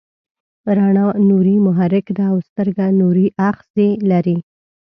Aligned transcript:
رڼا 0.77 1.07
نوري 1.29 1.55
محرک 1.65 2.05
ده 2.17 2.23
او 2.31 2.37
سترګه 2.47 2.85
نوري 2.99 3.27
آخذې 3.49 3.89
لري. 4.09 4.37